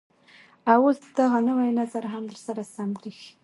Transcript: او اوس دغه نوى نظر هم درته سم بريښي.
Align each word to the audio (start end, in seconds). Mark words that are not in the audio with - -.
او 0.73 0.81
اوس 0.87 0.99
دغه 1.19 1.39
نوى 1.47 1.67
نظر 1.79 2.03
هم 2.13 2.23
درته 2.31 2.63
سم 2.73 2.89
بريښي. 2.95 3.31